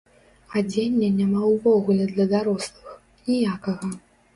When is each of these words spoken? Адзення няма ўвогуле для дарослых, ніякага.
Адзення 0.61 1.11
няма 1.19 1.43
ўвогуле 1.53 2.03
для 2.15 2.29
дарослых, 2.35 3.01
ніякага. 3.33 3.97